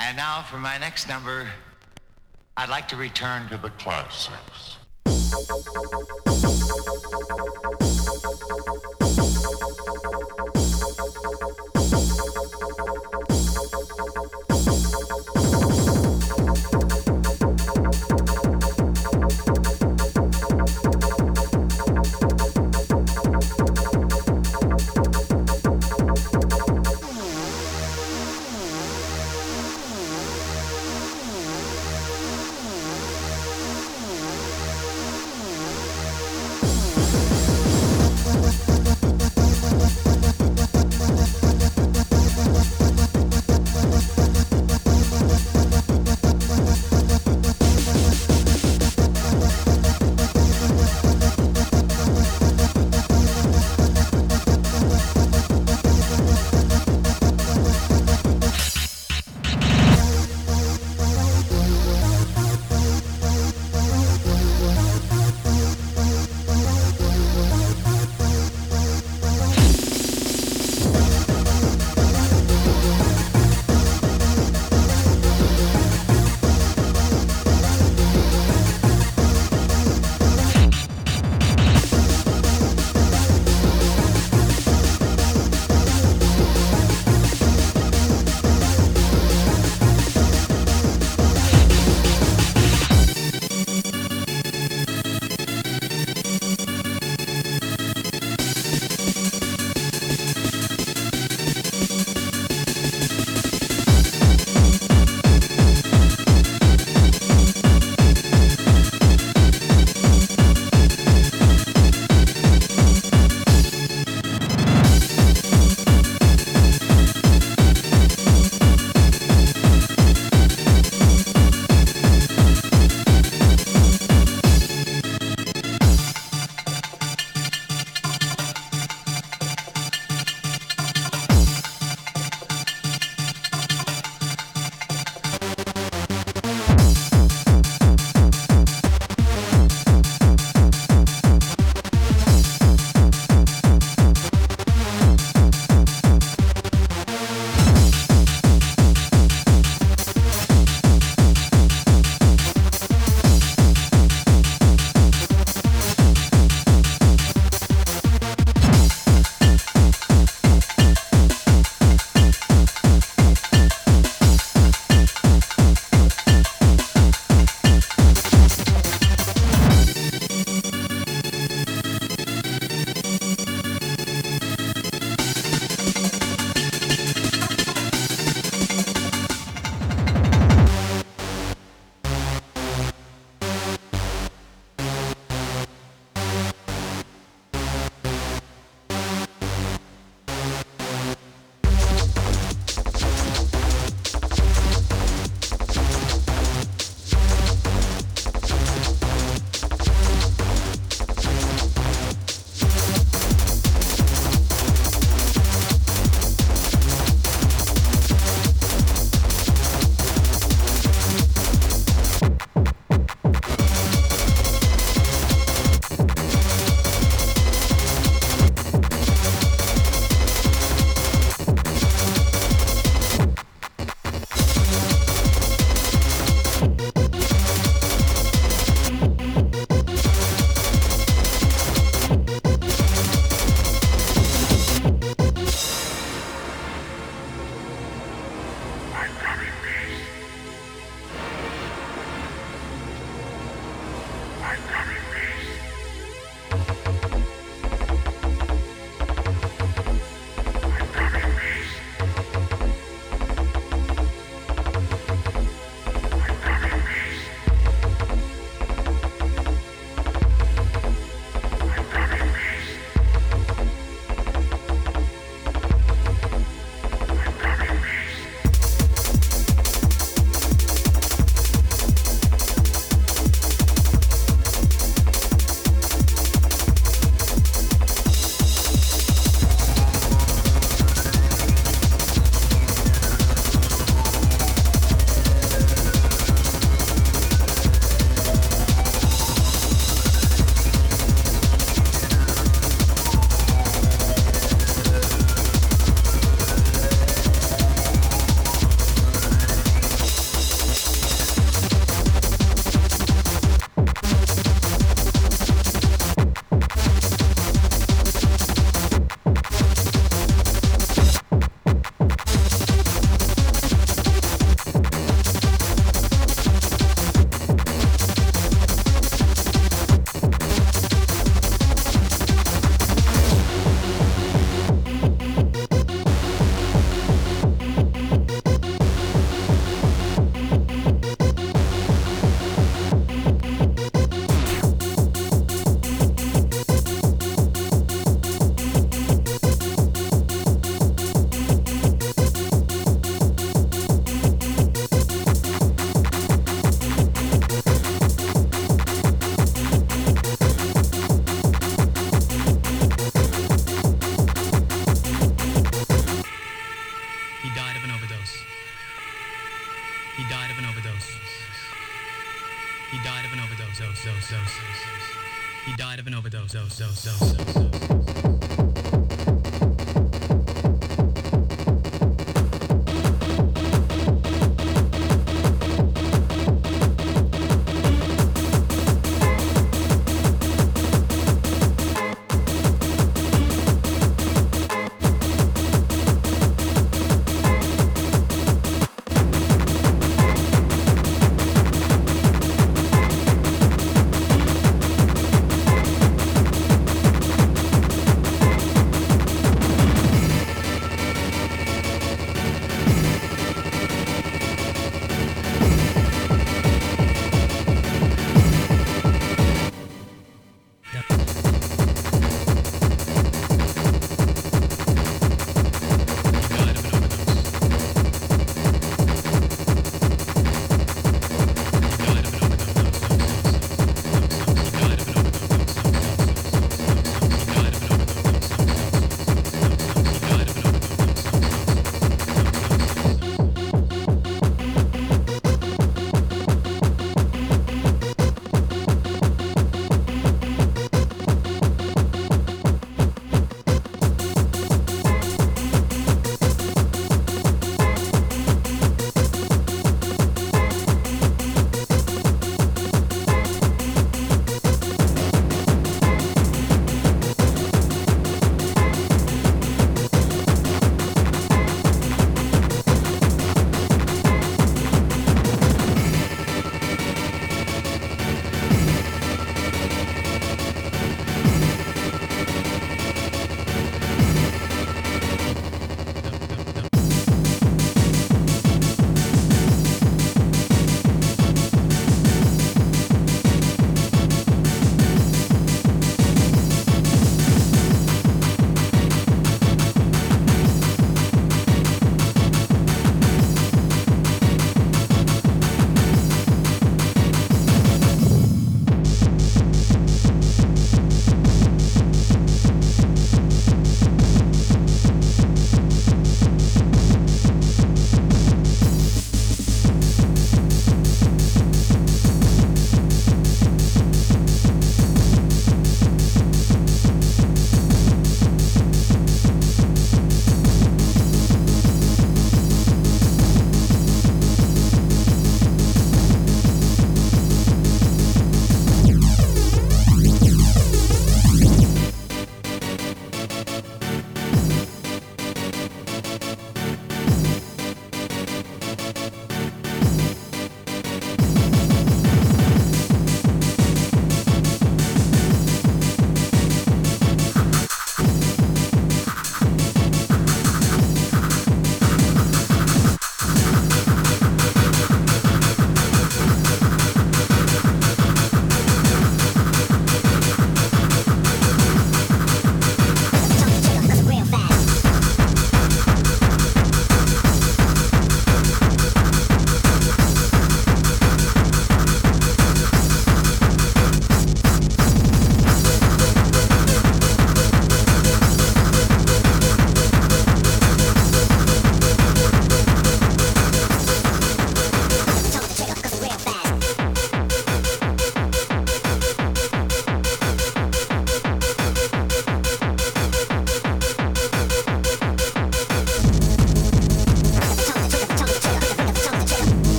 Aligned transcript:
And 0.00 0.16
now 0.16 0.42
for 0.42 0.56
my 0.56 0.78
next 0.78 1.08
number, 1.08 1.46
I'd 2.56 2.70
like 2.70 2.88
to 2.88 2.96
return 2.96 3.48
to 3.50 3.58
the 3.58 3.68
classics. 3.70 4.78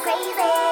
Crazy. 0.00 0.69